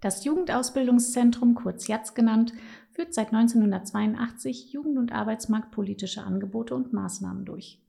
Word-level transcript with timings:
Das 0.00 0.24
Jugendausbildungszentrum, 0.24 1.54
kurz 1.54 1.86
JATZ 1.86 2.14
genannt, 2.14 2.54
führt 2.92 3.12
seit 3.12 3.32
1982 3.32 4.72
jugend- 4.72 4.98
und 4.98 5.12
arbeitsmarktpolitische 5.12 6.22
Angebote 6.22 6.74
und 6.74 6.92
Maßnahmen 6.92 7.44
durch. 7.44 7.82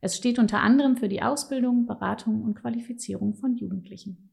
Es 0.00 0.16
steht 0.16 0.38
unter 0.38 0.60
anderem 0.60 0.98
für 0.98 1.08
die 1.08 1.22
Ausbildung, 1.22 1.86
Beratung 1.86 2.42
und 2.42 2.56
Qualifizierung 2.56 3.34
von 3.34 3.56
Jugendlichen. 3.56 4.30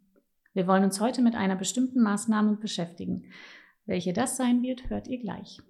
Wir 0.54 0.68
wollen 0.68 0.84
uns 0.84 1.00
heute 1.00 1.22
mit 1.22 1.36
einer 1.36 1.56
bestimmten 1.56 2.02
Maßnahme 2.02 2.58
beschäftigen. 2.58 3.24
Welche 3.86 4.12
das 4.12 4.36
sein 4.36 4.62
wird, 4.62 4.90
hört 4.90 5.08
ihr 5.08 5.20
gleich. 5.20 5.62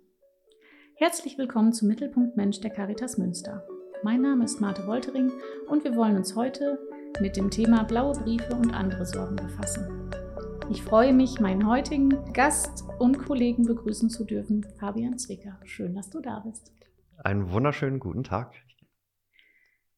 Herzlich 0.96 1.38
willkommen 1.38 1.74
zum 1.74 1.88
Mittelpunkt 1.88 2.36
Mensch 2.38 2.60
der 2.62 2.72
Caritas 2.72 3.20
Münster. 3.20 3.64
Mein 4.04 4.22
Name 4.22 4.46
ist 4.46 4.60
Marte 4.60 4.88
Woltering 4.88 5.32
und 5.70 5.84
wir 5.84 5.96
wollen 5.96 6.18
uns 6.18 6.36
heute 6.36 6.80
mit 7.20 7.38
dem 7.38 7.52
Thema 7.52 7.84
blaue 7.84 8.14
Briefe 8.14 8.56
und 8.56 8.74
andere 8.74 9.06
Sorgen 9.06 9.36
befassen. 9.36 10.31
Ich 10.72 10.84
freue 10.84 11.12
mich, 11.12 11.42
meinen 11.42 11.68
heutigen 11.68 12.32
Gast 12.32 12.86
und 12.98 13.26
Kollegen 13.26 13.66
begrüßen 13.66 14.10
zu 14.10 14.24
dürfen, 14.24 14.66
Fabian 14.80 15.18
Zwicker. 15.20 15.60
Schön, 15.66 15.94
dass 15.96 16.10
du 16.10 16.22
da 16.22 16.40
bist. 16.40 16.72
Einen 17.18 17.52
wunderschönen 17.52 18.00
guten 18.00 18.24
Tag. 18.24 18.56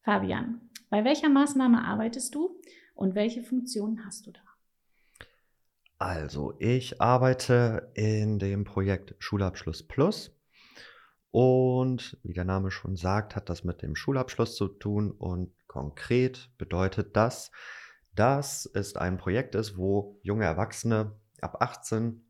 Fabian, 0.01 0.61
bei 0.89 1.05
welcher 1.05 1.29
Maßnahme 1.29 1.85
arbeitest 1.85 2.33
du 2.33 2.59
und 2.95 3.13
welche 3.13 3.43
Funktionen 3.43 4.03
hast 4.03 4.25
du 4.25 4.31
da? 4.31 4.39
Also, 5.99 6.55
ich 6.57 6.99
arbeite 6.99 7.91
in 7.93 8.39
dem 8.39 8.63
Projekt 8.63 9.13
Schulabschluss 9.19 9.87
Plus. 9.87 10.35
Und 11.29 12.17
wie 12.23 12.33
der 12.33 12.45
Name 12.45 12.71
schon 12.71 12.95
sagt, 12.95 13.35
hat 13.35 13.47
das 13.47 13.63
mit 13.63 13.83
dem 13.83 13.95
Schulabschluss 13.95 14.55
zu 14.55 14.69
tun. 14.69 15.11
Und 15.11 15.53
konkret 15.67 16.49
bedeutet 16.57 17.15
das, 17.15 17.51
dass 18.15 18.69
es 18.73 18.95
ein 18.95 19.17
Projekt 19.17 19.55
ist, 19.55 19.77
wo 19.77 20.19
junge 20.23 20.45
Erwachsene 20.45 21.15
ab 21.41 21.61
18 21.61 22.23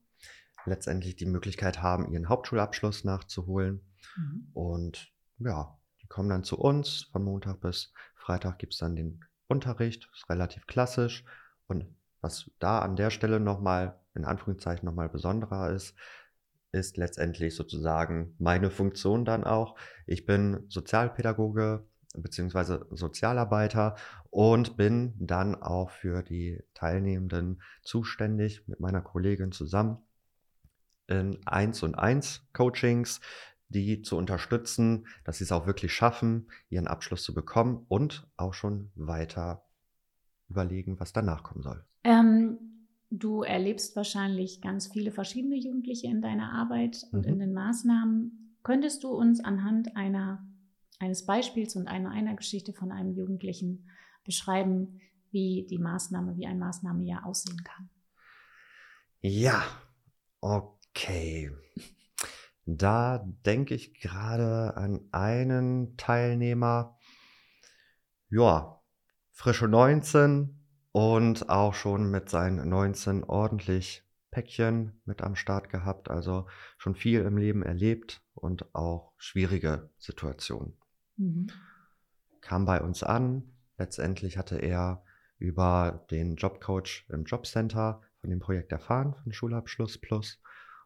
letztendlich 0.66 1.16
die 1.16 1.26
Möglichkeit 1.26 1.82
haben, 1.82 2.12
ihren 2.12 2.30
Hauptschulabschluss 2.30 3.04
nachzuholen. 3.04 3.82
Mhm. 4.16 4.48
Und 4.54 5.12
ja, 5.40 5.78
die 6.02 6.08
kommen 6.08 6.30
dann 6.30 6.44
zu 6.44 6.58
uns. 6.58 7.10
Von 7.12 7.24
Montag 7.24 7.60
bis 7.60 7.94
Freitag 8.16 8.60
gibt 8.60 8.74
es 8.74 8.80
dann 8.80 8.96
den 8.96 9.26
Unterricht. 9.48 10.08
Das 10.10 10.20
ist 10.20 10.30
relativ 10.30 10.68
klassisch. 10.68 11.26
Und 11.68 11.86
was 12.22 12.50
da 12.60 12.80
an 12.80 12.96
der 12.96 13.10
Stelle 13.10 13.40
nochmal, 13.40 14.00
in 14.16 14.26
Anführungszeichen 14.26 14.86
nochmal 14.86 15.10
besonderer 15.10 15.72
ist, 15.72 15.96
ist 16.72 16.98
letztendlich 16.98 17.56
sozusagen 17.56 18.36
meine 18.40 18.72
Funktion 18.72 19.26
dann 19.26 19.44
auch. 19.44 19.78
Ich 20.08 20.26
bin 20.26 20.66
Sozialpädagoge 20.70 21.86
beziehungsweise 22.14 22.86
Sozialarbeiter 22.92 23.96
und 24.30 24.78
bin 24.78 25.14
dann 25.20 25.56
auch 25.56 25.90
für 25.90 26.24
die 26.24 26.64
Teilnehmenden 26.74 27.62
zuständig 27.82 28.68
mit 28.68 28.80
meiner 28.80 29.02
Kollegin 29.02 29.52
zusammen 29.52 29.98
in 31.08 31.40
1 31.46 31.84
und 31.84 31.96
1 31.96 32.48
Coachings, 32.54 33.20
die 33.70 34.02
zu 34.02 34.18
unterstützen, 34.18 35.08
dass 35.24 35.40
sie 35.40 35.44
es 35.44 35.52
auch 35.52 35.66
wirklich 35.66 35.94
schaffen, 35.94 36.48
ihren 36.70 36.88
Abschluss 36.88 37.24
zu 37.24 37.34
bekommen 37.34 37.86
und 37.88 38.28
auch 38.38 38.54
schon 38.54 38.92
weiter 38.96 39.66
überlegen, 40.48 41.00
was 41.00 41.14
danach 41.14 41.44
kommen 41.44 41.64
soll. 41.64 41.84
Ähm, 42.04 42.88
du 43.10 43.42
erlebst 43.42 43.96
wahrscheinlich 43.96 44.62
ganz 44.62 44.88
viele 44.88 45.12
verschiedene 45.12 45.56
Jugendliche 45.56 46.08
in 46.08 46.22
deiner 46.22 46.54
Arbeit 46.54 47.04
und 47.12 47.26
mhm. 47.26 47.34
in 47.34 47.40
den 47.40 47.54
Maßnahmen. 47.54 48.58
Könntest 48.64 49.04
du 49.04 49.10
uns 49.10 49.44
anhand 49.44 49.96
einer 49.98 50.46
eines 51.00 51.26
Beispiels 51.26 51.76
und 51.76 51.88
einer, 51.88 52.12
einer 52.12 52.36
Geschichte 52.36 52.74
von 52.74 52.92
einem 52.92 53.14
Jugendlichen 53.14 53.90
beschreiben, 54.24 55.02
wie 55.32 55.66
die 55.70 55.80
Maßnahme, 55.80 56.38
wie 56.38 56.46
ein 56.46 56.60
Maßnahmejahr 56.60 57.26
aussehen 57.26 57.64
kann. 57.64 57.90
Ja, 59.22 59.64
okay. 60.42 61.52
Da 62.66 63.18
denke 63.46 63.76
ich 63.76 63.94
gerade 64.00 64.78
an 64.78 65.10
einen 65.12 65.98
Teilnehmer, 65.98 66.98
ja, 68.30 68.82
frische 69.34 69.68
19 69.68 70.64
und 70.94 71.50
auch 71.50 71.74
schon 71.74 72.10
mit 72.10 72.30
seinen 72.30 72.70
19 72.70 73.26
ordentlich 73.26 74.06
Päckchen 74.32 75.02
mit 75.04 75.22
am 75.22 75.36
Start 75.36 75.70
gehabt, 75.70 76.10
also 76.10 76.48
schon 76.78 76.96
viel 76.96 77.22
im 77.22 77.38
Leben 77.38 77.64
erlebt 77.64 78.22
und 78.34 78.74
auch 78.74 79.12
schwierige 79.18 79.90
Situationen. 79.98 80.78
Mhm. 81.18 81.48
Kam 82.42 82.66
bei 82.66 82.82
uns 82.82 83.04
an. 83.04 83.44
Letztendlich 83.78 84.38
hatte 84.38 84.58
er 84.58 85.04
über 85.38 86.06
den 86.12 86.36
Jobcoach 86.36 87.06
im 87.10 87.26
Jobcenter 87.26 88.02
von 88.22 88.30
dem 88.30 88.40
Projekt 88.40 88.72
erfahren, 88.72 89.16
von 89.24 89.34
Schulabschluss 89.34 89.98
Plus 89.98 90.40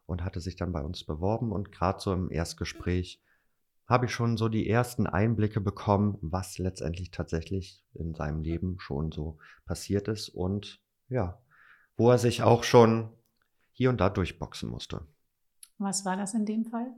und 0.06 0.24
hatte 0.24 0.40
sich 0.40 0.56
dann 0.56 0.72
bei 0.72 0.82
uns 0.82 1.04
beworben. 1.04 1.52
Und 1.52 1.72
gerade 1.72 2.00
so 2.00 2.14
im 2.14 2.32
Erstgespräch 2.32 3.22
habe 3.88 4.06
ich 4.06 4.12
schon 4.12 4.38
so 4.38 4.50
die 4.50 4.70
ersten 4.70 5.08
Einblicke 5.08 5.62
bekommen, 5.62 6.18
was 6.22 6.58
letztendlich 6.58 7.12
tatsächlich 7.12 7.86
in 7.94 8.14
seinem 8.14 8.42
Leben 8.42 8.80
schon 8.80 9.12
so 9.12 9.38
passiert 9.66 10.08
ist 10.08 10.30
und 10.30 10.82
ja, 11.10 11.42
wo 11.96 12.12
er 12.12 12.18
sich 12.18 12.44
auch 12.44 12.64
schon 12.64 13.14
hier 13.72 13.90
und 13.90 14.02
da 14.02 14.10
durchboxen 14.10 14.70
musste. 14.70 15.06
Was 15.78 16.04
war 16.04 16.18
das 16.18 16.34
in 16.34 16.46
dem 16.46 16.66
Fall? 16.66 16.94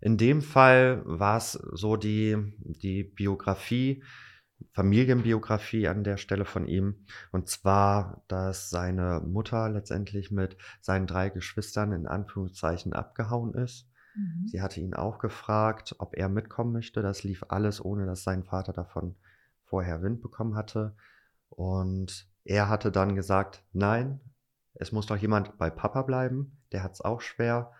In 0.00 0.16
dem 0.16 0.40
Fall 0.42 1.02
war 1.04 1.36
es 1.36 1.52
so 1.52 1.96
die, 1.96 2.36
die 2.58 3.04
Biografie, 3.04 4.02
Familienbiografie 4.72 5.88
an 5.88 6.04
der 6.04 6.16
Stelle 6.16 6.44
von 6.44 6.66
ihm. 6.66 7.06
Und 7.32 7.48
zwar, 7.48 8.22
dass 8.28 8.70
seine 8.70 9.20
Mutter 9.20 9.68
letztendlich 9.68 10.30
mit 10.30 10.56
seinen 10.80 11.06
drei 11.06 11.30
Geschwistern 11.30 11.92
in 11.92 12.06
Anführungszeichen 12.06 12.92
abgehauen 12.92 13.54
ist. 13.54 13.88
Mhm. 14.14 14.46
Sie 14.48 14.60
hatte 14.60 14.80
ihn 14.80 14.94
auch 14.94 15.18
gefragt, 15.18 15.94
ob 15.98 16.16
er 16.16 16.28
mitkommen 16.28 16.72
möchte. 16.72 17.02
Das 17.02 17.22
lief 17.22 17.44
alles, 17.48 17.84
ohne 17.84 18.06
dass 18.06 18.22
sein 18.22 18.44
Vater 18.44 18.72
davon 18.72 19.16
vorher 19.64 20.02
Wind 20.02 20.20
bekommen 20.20 20.56
hatte. 20.56 20.94
Und 21.48 22.28
er 22.44 22.68
hatte 22.68 22.92
dann 22.92 23.14
gesagt, 23.14 23.64
nein, 23.72 24.20
es 24.74 24.92
muss 24.92 25.06
doch 25.06 25.16
jemand 25.16 25.58
bei 25.58 25.70
Papa 25.70 26.02
bleiben. 26.02 26.58
Der 26.72 26.82
hat 26.82 26.92
es 26.92 27.00
auch 27.00 27.20
schwer. 27.20 27.72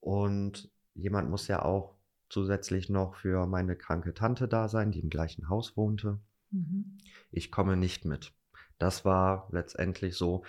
Und 0.00 0.70
jemand 0.94 1.30
muss 1.30 1.48
ja 1.48 1.62
auch 1.62 1.96
zusätzlich 2.28 2.88
noch 2.88 3.16
für 3.16 3.46
meine 3.46 3.76
kranke 3.76 4.14
Tante 4.14 4.48
da 4.48 4.68
sein, 4.68 4.90
die 4.90 5.00
im 5.00 5.10
gleichen 5.10 5.48
Haus 5.48 5.76
wohnte. 5.76 6.18
Mhm. 6.50 6.98
Ich 7.30 7.50
komme 7.50 7.76
nicht 7.76 8.04
mit. 8.04 8.32
Das 8.78 9.04
war 9.04 9.48
letztendlich 9.52 10.16
so 10.16 10.44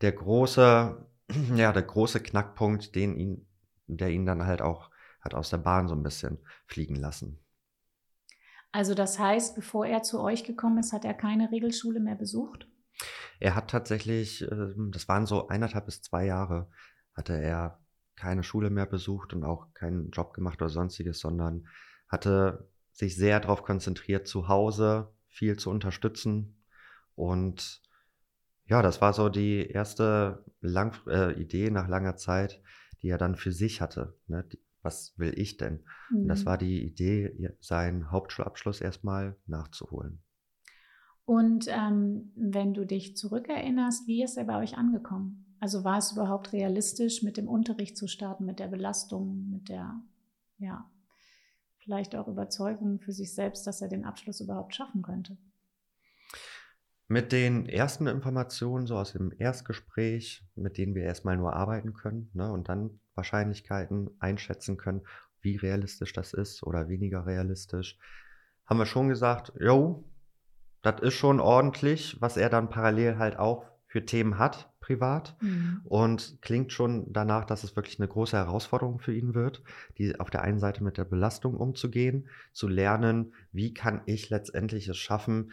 der 0.00 0.12
große, 0.12 1.06
ja, 1.54 1.72
der 1.72 1.82
große 1.82 2.20
Knackpunkt, 2.20 2.94
den 2.94 3.16
ihn, 3.16 3.46
der 3.86 4.10
ihn 4.10 4.26
dann 4.26 4.46
halt 4.46 4.62
auch 4.62 4.90
hat 5.20 5.34
aus 5.34 5.50
der 5.50 5.58
Bahn 5.58 5.88
so 5.88 5.94
ein 5.94 6.02
bisschen 6.02 6.38
fliegen 6.66 6.96
lassen. 6.96 7.38
Also 8.70 8.94
das 8.94 9.18
heißt, 9.18 9.54
bevor 9.54 9.86
er 9.86 10.02
zu 10.02 10.20
euch 10.20 10.44
gekommen 10.44 10.78
ist, 10.78 10.92
hat 10.92 11.04
er 11.04 11.14
keine 11.14 11.50
Regelschule 11.50 12.00
mehr 12.00 12.14
besucht? 12.14 12.68
Er 13.40 13.54
hat 13.54 13.70
tatsächlich, 13.70 14.42
ähm, 14.42 14.90
das 14.92 15.08
waren 15.08 15.26
so 15.26 15.48
eineinhalb 15.48 15.86
bis 15.86 16.02
zwei 16.02 16.26
Jahre, 16.26 16.68
hatte 17.14 17.34
er 17.34 17.80
keine 18.18 18.42
Schule 18.42 18.70
mehr 18.70 18.86
besucht 18.86 19.32
und 19.32 19.44
auch 19.44 19.72
keinen 19.74 20.10
Job 20.10 20.34
gemacht 20.34 20.60
oder 20.60 20.68
sonstiges, 20.68 21.20
sondern 21.20 21.68
hatte 22.08 22.68
sich 22.92 23.16
sehr 23.16 23.38
darauf 23.40 23.62
konzentriert, 23.62 24.26
zu 24.26 24.48
Hause 24.48 25.12
viel 25.28 25.56
zu 25.56 25.70
unterstützen. 25.70 26.64
Und 27.14 27.80
ja, 28.66 28.82
das 28.82 29.00
war 29.00 29.12
so 29.12 29.28
die 29.28 29.70
erste 29.70 30.44
Lang 30.60 30.94
äh, 31.06 31.32
Idee 31.40 31.70
nach 31.70 31.88
langer 31.88 32.16
Zeit, 32.16 32.60
die 33.02 33.08
er 33.08 33.18
dann 33.18 33.36
für 33.36 33.52
sich 33.52 33.80
hatte. 33.80 34.18
Ne? 34.26 34.44
Was 34.82 35.16
will 35.16 35.32
ich 35.38 35.56
denn? 35.56 35.84
Mhm. 36.10 36.22
Und 36.22 36.28
das 36.28 36.42
mhm. 36.42 36.46
war 36.46 36.58
die 36.58 36.84
Idee, 36.84 37.54
seinen 37.60 38.10
Hauptschulabschluss 38.10 38.80
erstmal 38.80 39.36
nachzuholen. 39.46 40.22
Und 41.28 41.66
ähm, 41.68 42.32
wenn 42.36 42.72
du 42.72 42.86
dich 42.86 43.14
zurückerinnerst, 43.14 44.06
wie 44.06 44.22
ist 44.22 44.38
er 44.38 44.44
bei 44.44 44.58
euch 44.62 44.78
angekommen? 44.78 45.44
Also 45.60 45.84
war 45.84 45.98
es 45.98 46.12
überhaupt 46.12 46.54
realistisch, 46.54 47.22
mit 47.22 47.36
dem 47.36 47.48
Unterricht 47.48 47.98
zu 47.98 48.08
starten, 48.08 48.46
mit 48.46 48.58
der 48.58 48.68
Belastung, 48.68 49.50
mit 49.50 49.68
der, 49.68 50.00
ja, 50.56 50.90
vielleicht 51.80 52.16
auch 52.16 52.28
Überzeugung 52.28 52.98
für 53.00 53.12
sich 53.12 53.34
selbst, 53.34 53.66
dass 53.66 53.82
er 53.82 53.88
den 53.88 54.06
Abschluss 54.06 54.40
überhaupt 54.40 54.74
schaffen 54.74 55.02
könnte? 55.02 55.36
Mit 57.08 57.30
den 57.32 57.66
ersten 57.66 58.06
Informationen, 58.06 58.86
so 58.86 58.96
aus 58.96 59.12
dem 59.12 59.30
Erstgespräch, 59.36 60.46
mit 60.54 60.78
denen 60.78 60.94
wir 60.94 61.02
erstmal 61.02 61.36
nur 61.36 61.52
arbeiten 61.52 61.92
können 61.92 62.30
ne, 62.32 62.50
und 62.50 62.70
dann 62.70 63.00
Wahrscheinlichkeiten 63.14 64.08
einschätzen 64.18 64.78
können, 64.78 65.02
wie 65.42 65.56
realistisch 65.56 66.14
das 66.14 66.32
ist 66.32 66.62
oder 66.62 66.88
weniger 66.88 67.26
realistisch, 67.26 67.98
haben 68.64 68.78
wir 68.78 68.86
schon 68.86 69.10
gesagt, 69.10 69.52
jo, 69.60 70.06
das 70.82 71.00
ist 71.00 71.14
schon 71.14 71.40
ordentlich, 71.40 72.16
was 72.20 72.36
er 72.36 72.48
dann 72.48 72.70
parallel 72.70 73.18
halt 73.18 73.38
auch 73.38 73.64
für 73.86 74.04
Themen 74.04 74.38
hat, 74.38 74.70
privat. 74.80 75.36
Mhm. 75.40 75.82
Und 75.84 76.38
klingt 76.40 76.72
schon 76.72 77.12
danach, 77.12 77.44
dass 77.44 77.64
es 77.64 77.76
wirklich 77.76 77.98
eine 77.98 78.08
große 78.08 78.36
Herausforderung 78.36 79.00
für 79.00 79.14
ihn 79.14 79.34
wird, 79.34 79.62
die 79.98 80.18
auf 80.18 80.30
der 80.30 80.42
einen 80.42 80.58
Seite 80.58 80.82
mit 80.82 80.96
der 80.96 81.04
Belastung 81.04 81.54
umzugehen, 81.54 82.28
zu 82.52 82.68
lernen, 82.68 83.34
wie 83.52 83.74
kann 83.74 84.02
ich 84.06 84.30
letztendlich 84.30 84.88
es 84.88 84.96
schaffen, 84.96 85.52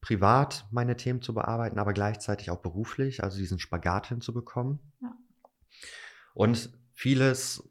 privat 0.00 0.66
meine 0.70 0.96
Themen 0.96 1.22
zu 1.22 1.34
bearbeiten, 1.34 1.78
aber 1.78 1.92
gleichzeitig 1.92 2.50
auch 2.50 2.60
beruflich, 2.60 3.22
also 3.22 3.38
diesen 3.38 3.58
Spagat 3.58 4.08
hinzubekommen. 4.08 4.80
Ja. 5.00 5.14
Und 6.34 6.70
vieles 6.92 7.69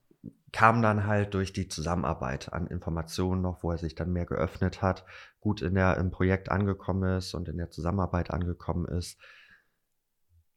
kam 0.51 0.81
dann 0.81 1.05
halt 1.05 1.33
durch 1.33 1.53
die 1.53 1.67
Zusammenarbeit 1.67 2.53
an 2.53 2.67
Informationen 2.67 3.41
noch, 3.41 3.63
wo 3.63 3.71
er 3.71 3.77
sich 3.77 3.95
dann 3.95 4.11
mehr 4.11 4.25
geöffnet 4.25 4.81
hat, 4.81 5.05
gut 5.39 5.61
in 5.61 5.75
der, 5.75 5.97
im 5.97 6.11
Projekt 6.11 6.49
angekommen 6.49 7.17
ist 7.17 7.33
und 7.33 7.47
in 7.47 7.57
der 7.57 7.71
Zusammenarbeit 7.71 8.31
angekommen 8.31 8.85
ist. 8.85 9.19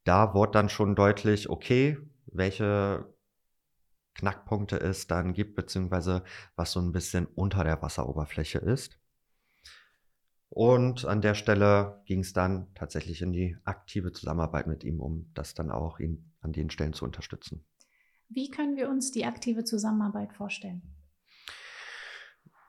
Da 0.03 0.33
wurde 0.33 0.53
dann 0.53 0.69
schon 0.69 0.95
deutlich, 0.95 1.49
okay, 1.49 1.97
welche 2.25 3.05
Knackpunkte 4.15 4.79
es 4.79 5.07
dann 5.07 5.33
gibt, 5.33 5.55
beziehungsweise 5.55 6.23
was 6.55 6.71
so 6.71 6.79
ein 6.79 6.91
bisschen 6.91 7.25
unter 7.25 7.63
der 7.63 7.81
Wasseroberfläche 7.81 8.59
ist. 8.59 8.99
Und 10.49 11.05
an 11.05 11.21
der 11.21 11.33
Stelle 11.33 12.03
ging 12.05 12.19
es 12.19 12.31
dann 12.31 12.67
tatsächlich 12.75 13.23
in 13.23 13.33
die 13.33 13.57
aktive 13.63 14.11
Zusammenarbeit 14.11 14.67
mit 14.67 14.83
ihm, 14.83 14.99
um 14.99 15.31
das 15.33 15.55
dann 15.55 15.71
auch 15.71 15.99
ihn 15.99 16.31
an 16.41 16.53
den 16.53 16.69
Stellen 16.69 16.93
zu 16.93 17.05
unterstützen. 17.05 17.65
Wie 18.29 18.49
können 18.49 18.75
wir 18.75 18.89
uns 18.89 19.11
die 19.11 19.25
aktive 19.25 19.63
Zusammenarbeit 19.63 20.33
vorstellen? 20.33 20.81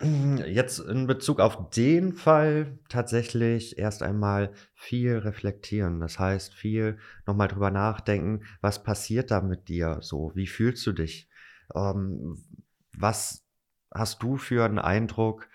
Jetzt 0.00 0.80
in 0.80 1.06
Bezug 1.06 1.40
auf 1.40 1.70
den 1.70 2.12
Fall 2.12 2.78
tatsächlich 2.88 3.78
erst 3.78 4.02
einmal 4.02 4.52
viel 4.74 5.16
reflektieren. 5.18 6.00
Das 6.00 6.18
heißt, 6.18 6.52
viel 6.52 6.98
nochmal 7.26 7.48
drüber 7.48 7.70
nachdenken, 7.70 8.42
was 8.60 8.82
passiert 8.82 9.30
da 9.30 9.40
mit 9.40 9.68
dir 9.68 9.98
so? 10.02 10.32
Wie 10.34 10.46
fühlst 10.48 10.84
du 10.86 10.92
dich? 10.92 11.30
Ähm, 11.74 12.44
was 12.96 13.46
hast 13.94 14.22
du 14.22 14.36
für 14.36 14.64
einen 14.64 14.78
Eindruck, 14.80 15.48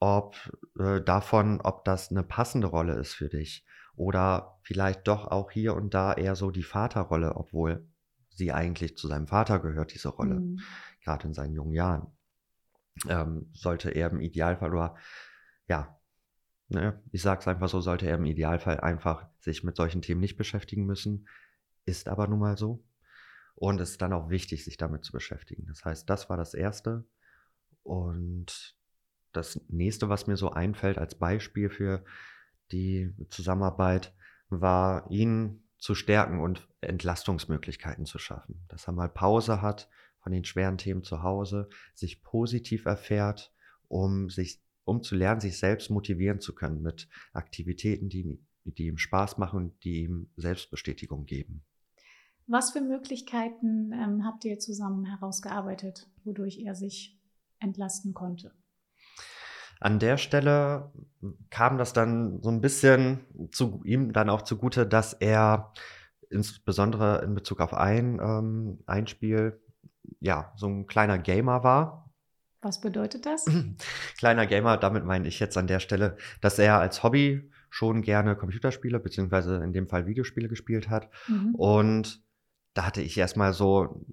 ob 0.00 0.36
äh, 0.78 1.00
davon, 1.00 1.60
ob 1.62 1.84
das 1.84 2.10
eine 2.10 2.24
passende 2.24 2.66
Rolle 2.66 2.94
ist 2.94 3.14
für 3.14 3.28
dich? 3.28 3.64
Oder 3.94 4.58
vielleicht 4.62 5.08
doch 5.08 5.28
auch 5.28 5.50
hier 5.50 5.74
und 5.74 5.94
da 5.94 6.12
eher 6.12 6.34
so 6.34 6.50
die 6.50 6.62
Vaterrolle, 6.62 7.36
obwohl 7.36 7.86
sie 8.38 8.52
eigentlich 8.52 8.96
zu 8.96 9.08
seinem 9.08 9.26
Vater 9.26 9.58
gehört, 9.58 9.92
diese 9.92 10.08
Rolle, 10.08 10.36
mhm. 10.36 10.60
gerade 11.04 11.26
in 11.26 11.34
seinen 11.34 11.54
jungen 11.54 11.72
Jahren. 11.72 12.06
Ähm, 13.08 13.50
sollte 13.52 13.90
er 13.90 14.10
im 14.10 14.20
Idealfall 14.20 14.72
oder 14.72 14.96
ja, 15.68 16.00
ne, 16.68 17.00
ich 17.12 17.22
sage 17.22 17.40
es 17.40 17.48
einfach 17.48 17.68
so, 17.68 17.80
sollte 17.80 18.06
er 18.06 18.16
im 18.16 18.24
Idealfall 18.24 18.80
einfach 18.80 19.28
sich 19.40 19.62
mit 19.62 19.76
solchen 19.76 20.02
Themen 20.02 20.20
nicht 20.20 20.36
beschäftigen 20.36 20.86
müssen, 20.86 21.28
ist 21.84 22.08
aber 22.08 22.26
nun 22.26 22.38
mal 22.38 22.56
so. 22.56 22.84
Und 23.54 23.80
es 23.80 23.90
ist 23.90 24.02
dann 24.02 24.12
auch 24.12 24.30
wichtig, 24.30 24.64
sich 24.64 24.76
damit 24.76 25.04
zu 25.04 25.12
beschäftigen. 25.12 25.66
Das 25.66 25.84
heißt, 25.84 26.08
das 26.08 26.30
war 26.30 26.36
das 26.36 26.54
Erste. 26.54 27.04
Und 27.82 28.76
das 29.32 29.60
nächste, 29.68 30.08
was 30.08 30.26
mir 30.26 30.36
so 30.36 30.50
einfällt 30.50 30.98
als 30.98 31.16
Beispiel 31.16 31.68
für 31.68 32.04
die 32.70 33.14
Zusammenarbeit, 33.30 34.14
war 34.48 35.10
ihn 35.10 35.67
zu 35.78 35.94
stärken 35.94 36.40
und 36.40 36.68
Entlastungsmöglichkeiten 36.80 38.04
zu 38.04 38.18
schaffen. 38.18 38.64
Dass 38.68 38.86
er 38.86 38.92
mal 38.92 39.08
Pause 39.08 39.62
hat 39.62 39.88
von 40.20 40.32
den 40.32 40.44
schweren 40.44 40.78
Themen 40.78 41.02
zu 41.02 41.22
Hause, 41.22 41.68
sich 41.94 42.22
positiv 42.22 42.86
erfährt, 42.86 43.52
um 43.86 44.28
sich, 44.28 44.60
um 44.84 45.02
zu 45.02 45.14
lernen, 45.14 45.40
sich 45.40 45.58
selbst 45.58 45.90
motivieren 45.90 46.40
zu 46.40 46.54
können 46.54 46.82
mit 46.82 47.08
Aktivitäten, 47.32 48.08
die, 48.08 48.38
die 48.64 48.86
ihm 48.86 48.98
Spaß 48.98 49.38
machen 49.38 49.56
und 49.56 49.84
die 49.84 50.02
ihm 50.02 50.30
Selbstbestätigung 50.36 51.24
geben. 51.24 51.64
Was 52.46 52.72
für 52.72 52.80
Möglichkeiten 52.80 53.92
ähm, 53.92 54.24
habt 54.24 54.44
ihr 54.44 54.58
zusammen 54.58 55.04
herausgearbeitet, 55.04 56.08
wodurch 56.24 56.58
er 56.58 56.74
sich 56.74 57.20
entlasten 57.58 58.14
konnte? 58.14 58.52
An 59.80 59.98
der 59.98 60.16
Stelle 60.16 60.92
kam 61.50 61.78
das 61.78 61.92
dann 61.92 62.40
so 62.42 62.50
ein 62.50 62.60
bisschen 62.60 63.20
zu 63.52 63.82
ihm 63.84 64.12
dann 64.12 64.30
auch 64.30 64.42
zugute, 64.42 64.86
dass 64.86 65.12
er 65.12 65.72
insbesondere 66.30 67.22
in 67.24 67.34
Bezug 67.34 67.60
auf 67.60 67.74
ein, 67.74 68.20
ähm, 68.20 68.78
ein 68.86 69.06
Spiel, 69.06 69.60
ja, 70.20 70.52
so 70.56 70.66
ein 70.66 70.86
kleiner 70.86 71.18
Gamer 71.18 71.64
war. 71.64 72.10
Was 72.60 72.80
bedeutet 72.80 73.24
das? 73.26 73.46
kleiner 74.18 74.46
Gamer, 74.46 74.76
damit 74.76 75.04
meine 75.04 75.28
ich 75.28 75.40
jetzt 75.40 75.56
an 75.56 75.66
der 75.66 75.80
Stelle, 75.80 76.16
dass 76.40 76.58
er 76.58 76.78
als 76.78 77.02
Hobby 77.02 77.50
schon 77.70 78.02
gerne 78.02 78.34
Computerspiele, 78.34 78.98
beziehungsweise 78.98 79.56
in 79.62 79.72
dem 79.72 79.88
Fall 79.88 80.06
Videospiele 80.06 80.48
gespielt 80.48 80.88
hat. 80.88 81.08
Mhm. 81.28 81.54
Und 81.54 82.22
da 82.74 82.86
hatte 82.86 83.02
ich 83.02 83.16
erstmal 83.16 83.52
so 83.52 84.04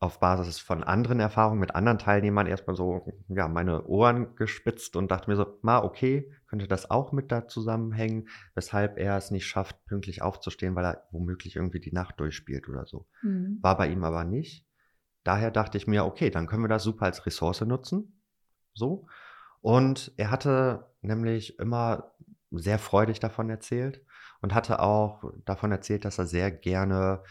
auf 0.00 0.18
Basis 0.18 0.58
von 0.58 0.82
anderen 0.82 1.20
Erfahrungen 1.20 1.60
mit 1.60 1.74
anderen 1.74 1.98
Teilnehmern 1.98 2.46
erstmal 2.46 2.74
so, 2.74 3.06
ja, 3.28 3.48
meine 3.48 3.84
Ohren 3.84 4.34
gespitzt 4.34 4.96
und 4.96 5.10
dachte 5.10 5.28
mir 5.28 5.36
so, 5.36 5.58
ma, 5.60 5.78
okay, 5.84 6.32
könnte 6.46 6.66
das 6.66 6.90
auch 6.90 7.12
mit 7.12 7.30
da 7.30 7.46
zusammenhängen, 7.46 8.28
weshalb 8.54 8.98
er 8.98 9.18
es 9.18 9.30
nicht 9.30 9.46
schafft, 9.46 9.84
pünktlich 9.84 10.22
aufzustehen, 10.22 10.74
weil 10.74 10.86
er 10.86 11.06
womöglich 11.10 11.56
irgendwie 11.56 11.80
die 11.80 11.92
Nacht 11.92 12.18
durchspielt 12.18 12.66
oder 12.70 12.86
so. 12.86 13.06
Mhm. 13.20 13.58
War 13.60 13.76
bei 13.76 13.88
ihm 13.88 14.02
aber 14.02 14.24
nicht. 14.24 14.66
Daher 15.22 15.50
dachte 15.50 15.76
ich 15.76 15.86
mir, 15.86 16.06
okay, 16.06 16.30
dann 16.30 16.46
können 16.46 16.64
wir 16.64 16.68
das 16.68 16.82
super 16.82 17.04
als 17.04 17.26
Ressource 17.26 17.60
nutzen. 17.60 18.22
So. 18.72 19.06
Und 19.60 20.12
er 20.16 20.30
hatte 20.30 20.86
nämlich 21.02 21.58
immer 21.58 22.14
sehr 22.50 22.78
freudig 22.78 23.20
davon 23.20 23.50
erzählt 23.50 24.02
und 24.40 24.54
hatte 24.54 24.80
auch 24.80 25.30
davon 25.44 25.70
erzählt, 25.72 26.06
dass 26.06 26.18
er 26.18 26.26
sehr 26.26 26.50
gerne 26.50 27.22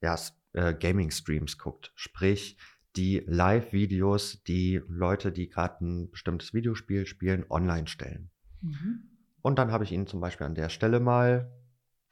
ja, 0.00 0.16
äh, 0.52 0.74
Gaming-Streams 0.74 1.58
guckt. 1.58 1.92
Sprich, 1.94 2.58
die 2.96 3.22
Live-Videos, 3.26 4.42
die 4.44 4.82
Leute, 4.88 5.30
die 5.32 5.48
gerade 5.48 5.84
ein 5.84 6.10
bestimmtes 6.10 6.54
Videospiel 6.54 7.06
spielen, 7.06 7.44
online 7.48 7.86
stellen. 7.86 8.30
Mhm. 8.60 9.02
Und 9.42 9.58
dann 9.58 9.70
habe 9.72 9.84
ich 9.84 9.92
ihnen 9.92 10.06
zum 10.06 10.20
Beispiel 10.20 10.46
an 10.46 10.54
der 10.54 10.68
Stelle 10.68 11.00
mal 11.00 11.52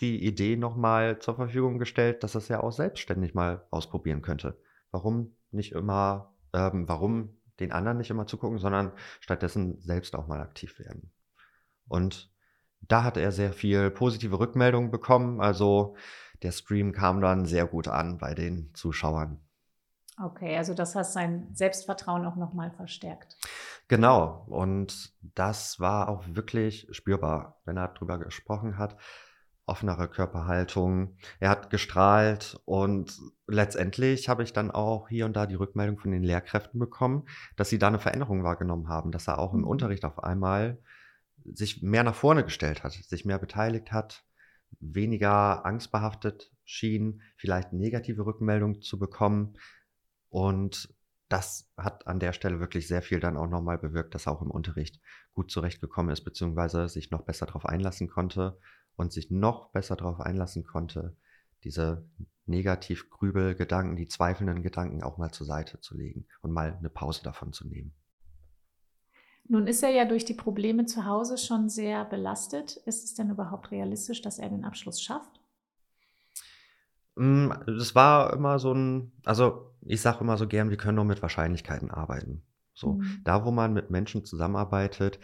die 0.01 0.25
Idee 0.25 0.57
nochmal 0.57 1.19
zur 1.19 1.37
Verfügung 1.37 1.79
gestellt, 1.79 2.23
dass 2.23 2.33
das 2.33 2.49
ja 2.49 2.63
auch 2.63 2.73
selbstständig 2.73 3.35
mal 3.35 3.67
ausprobieren 3.71 4.23
könnte. 4.23 4.59
Warum 4.91 5.35
nicht 5.51 5.73
immer, 5.73 6.35
ähm, 6.53 6.89
warum 6.89 7.37
den 7.61 7.73
anderen 7.73 7.99
nicht 7.99 8.11
immer 8.11 8.27
zugucken, 8.27 8.59
sondern 8.59 8.93
stattdessen 9.21 9.81
selbst 9.81 10.15
auch 10.15 10.27
mal 10.27 10.41
aktiv 10.41 10.79
werden. 10.79 11.11
Und 11.89 12.31
da 12.83 13.03
hat 13.03 13.17
er 13.17 13.33
sehr 13.33 13.53
viel 13.53 13.91
positive 13.91 14.39
Rückmeldungen 14.39 14.91
bekommen. 14.91 15.41
Also 15.41 15.97
der 16.43 16.53
Stream 16.53 16.93
kam 16.93 17.21
dann 17.21 17.47
sehr 17.47 17.67
gut 17.67 17.89
an 17.89 18.19
bei 18.19 18.35
den 18.35 18.71
Zuschauern. 18.75 19.41
Okay, 20.23 20.57
also 20.57 20.73
das 20.73 20.95
hat 20.95 21.07
sein 21.07 21.49
Selbstvertrauen 21.53 22.25
auch 22.25 22.37
nochmal 22.37 22.71
verstärkt. 22.71 23.37
Genau, 23.89 24.45
und 24.49 25.13
das 25.21 25.79
war 25.79 26.09
auch 26.09 26.25
wirklich 26.27 26.89
spürbar, 26.91 27.61
wenn 27.65 27.77
er 27.77 27.89
darüber 27.89 28.19
gesprochen 28.19 28.79
hat. 28.79 28.97
Offenere 29.67 30.09
Körperhaltung, 30.09 31.17
er 31.41 31.51
hat 31.51 31.71
gestrahlt 31.71 32.61
und 32.65 33.19
letztendlich 33.49 34.29
habe 34.29 34.45
ich 34.45 34.53
dann 34.53 34.71
auch 34.71 35.09
hier 35.09 35.27
und 35.27 35.35
da 35.35 35.47
die 35.47 35.57
Rückmeldung 35.57 35.99
von 35.99 36.13
den 36.13 36.23
Lehrkräften 36.23 36.79
bekommen, 36.79 37.27
dass 37.57 37.69
sie 37.69 37.79
da 37.79 37.89
eine 37.89 37.99
Veränderung 37.99 38.45
wahrgenommen 38.45 38.89
haben, 38.89 39.11
dass 39.11 39.27
er 39.27 39.39
auch 39.39 39.53
im 39.53 39.61
mhm. 39.61 39.67
Unterricht 39.67 40.05
auf 40.05 40.23
einmal 40.23 40.79
sich 41.45 41.83
mehr 41.83 42.05
nach 42.05 42.15
vorne 42.15 42.45
gestellt 42.45 42.85
hat, 42.85 42.93
sich 42.93 43.25
mehr 43.25 43.39
beteiligt 43.39 43.93
hat, 43.93 44.25
weniger 44.81 45.65
angstbehaftet 45.65 46.53
schien, 46.65 47.23
vielleicht 47.37 47.73
negative 47.73 48.27
Rückmeldungen 48.27 48.83
zu 48.83 48.99
bekommen. 48.99 49.55
Und 50.29 50.95
das 51.29 51.71
hat 51.77 52.07
an 52.07 52.21
der 52.21 52.33
Stelle 52.33 52.61
wirklich 52.61 52.87
sehr 52.87 53.03
viel 53.03 53.21
dann 53.21 53.37
auch 53.37 53.49
nochmal 53.49 53.79
bewirkt, 53.79 54.15
dass 54.15 54.27
er 54.27 54.33
auch 54.33 54.43
im 54.43 54.51
Unterricht 54.51 55.01
gut 55.33 55.51
zurechtgekommen 55.51 56.13
ist, 56.13 56.23
beziehungsweise 56.23 56.89
sich 56.89 57.11
noch 57.11 57.23
besser 57.23 57.47
darauf 57.47 57.67
einlassen 57.67 58.09
konnte 58.09 58.59
und 58.97 59.13
sich 59.13 59.31
noch 59.31 59.71
besser 59.71 59.97
darauf 59.97 60.21
einlassen 60.21 60.65
konnte, 60.65 61.17
diese 61.65 62.09
Negativ-Grübel-Gedanken, 62.47 63.97
die 63.97 64.09
zweifelnden 64.09 64.63
Gedanken 64.63 65.03
auch 65.03 65.19
mal 65.19 65.33
zur 65.33 65.47
Seite 65.47 65.81
zu 65.81 65.97
legen 65.97 66.27
und 66.43 66.53
mal 66.53 66.77
eine 66.77 66.91
Pause 66.91 67.23
davon 67.23 67.53
zu 67.53 67.67
nehmen. 67.67 67.93
Nun 69.49 69.67
ist 69.67 69.83
er 69.83 69.91
ja 69.91 70.05
durch 70.05 70.25
die 70.25 70.35
Probleme 70.35 70.87
zu 70.87 71.05
Hause 71.05 71.39
schon 71.39 71.69
sehr 71.69 72.05
belastet. 72.05 72.77
Ist 72.85 73.05
es 73.05 73.15
denn 73.15 73.31
überhaupt 73.31 73.71
realistisch, 73.71 74.23
dass 74.23 74.39
er 74.39 74.49
den 74.49 74.65
Abschluss 74.65 75.01
schafft? 75.01 75.41
Mm, 77.17 77.51
das 77.67 77.95
war 77.95 78.33
immer 78.33 78.59
so 78.59 78.73
ein, 78.73 79.13
also 79.25 79.75
ich 79.83 80.01
sage 80.01 80.21
immer 80.21 80.37
so 80.37 80.47
gern, 80.47 80.71
wir 80.71 80.77
können 80.77 80.97
nur 80.97 81.05
mit 81.05 81.23
Wahrscheinlichkeiten 81.23 81.91
arbeiten. 81.91 82.43
So, 82.75 82.95
mhm. 82.95 83.21
da 83.25 83.45
wo 83.45 83.51
man 83.51 83.73
mit 83.73 83.91
Menschen 83.91 84.25
zusammenarbeitet, 84.25 85.19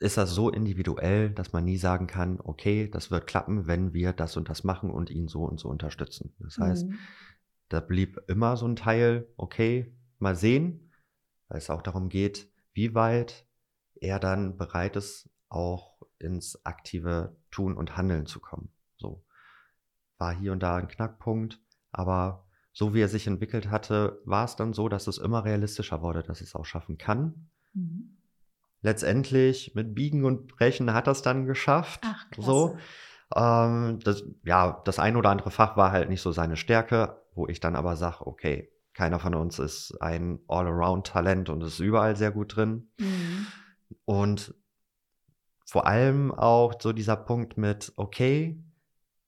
ist 0.00 0.16
das 0.16 0.30
so 0.30 0.50
individuell, 0.50 1.30
dass 1.30 1.52
man 1.52 1.64
nie 1.64 1.76
sagen 1.76 2.06
kann, 2.06 2.40
okay, 2.42 2.88
das 2.88 3.10
wird 3.10 3.26
klappen, 3.26 3.66
wenn 3.66 3.92
wir 3.92 4.12
das 4.12 4.36
und 4.36 4.48
das 4.48 4.64
machen 4.64 4.90
und 4.90 5.10
ihn 5.10 5.28
so 5.28 5.44
und 5.44 5.60
so 5.60 5.68
unterstützen. 5.68 6.34
Das 6.38 6.58
heißt, 6.58 6.88
mhm. 6.88 6.98
da 7.68 7.80
blieb 7.80 8.18
immer 8.26 8.56
so 8.56 8.66
ein 8.66 8.76
Teil, 8.76 9.28
okay, 9.36 9.94
mal 10.18 10.34
sehen, 10.34 10.90
weil 11.48 11.58
es 11.58 11.68
auch 11.68 11.82
darum 11.82 12.08
geht, 12.08 12.49
wie 12.80 12.94
weit 12.94 13.46
er 13.96 14.18
dann 14.18 14.56
bereit 14.56 14.96
ist, 14.96 15.28
auch 15.50 16.00
ins 16.18 16.64
aktive 16.64 17.36
Tun 17.50 17.76
und 17.76 17.98
Handeln 17.98 18.24
zu 18.24 18.40
kommen. 18.40 18.72
So 18.96 19.22
war 20.16 20.34
hier 20.34 20.52
und 20.52 20.62
da 20.62 20.76
ein 20.76 20.88
Knackpunkt, 20.88 21.60
aber 21.92 22.46
so 22.72 22.94
wie 22.94 23.02
er 23.02 23.08
sich 23.08 23.26
entwickelt 23.26 23.70
hatte, 23.70 24.22
war 24.24 24.46
es 24.46 24.56
dann 24.56 24.72
so, 24.72 24.88
dass 24.88 25.08
es 25.08 25.18
immer 25.18 25.44
realistischer 25.44 26.00
wurde, 26.00 26.22
dass 26.22 26.40
es 26.40 26.54
auch 26.54 26.64
schaffen 26.64 26.96
kann. 26.96 27.50
Mhm. 27.74 28.16
letztendlich 28.80 29.74
mit 29.74 29.94
Biegen 29.94 30.24
und 30.24 30.48
Brechen 30.48 30.94
hat 30.94 31.06
das 31.06 31.20
dann 31.20 31.44
geschafft. 31.44 32.00
Ach, 32.02 32.30
klasse. 32.30 32.50
so. 32.50 32.78
Ähm, 33.36 34.00
das, 34.02 34.24
ja, 34.42 34.80
das 34.86 34.98
ein 34.98 35.16
oder 35.16 35.28
andere 35.28 35.50
Fach 35.50 35.76
war 35.76 35.92
halt 35.92 36.08
nicht 36.08 36.22
so 36.22 36.32
seine 36.32 36.56
Stärke, 36.56 37.22
wo 37.34 37.46
ich 37.46 37.60
dann 37.60 37.76
aber 37.76 37.96
sage, 37.96 38.26
okay, 38.26 38.72
keiner 38.94 39.18
von 39.20 39.34
uns 39.34 39.58
ist 39.58 39.96
ein 40.00 40.40
All-Around-Talent 40.48 41.48
und 41.48 41.62
ist 41.62 41.78
überall 41.78 42.16
sehr 42.16 42.30
gut 42.30 42.56
drin. 42.56 42.90
Mhm. 42.98 43.46
Und 44.04 44.54
vor 45.64 45.86
allem 45.86 46.32
auch 46.32 46.74
so 46.80 46.92
dieser 46.92 47.16
Punkt 47.16 47.56
mit, 47.56 47.92
okay, 47.96 48.62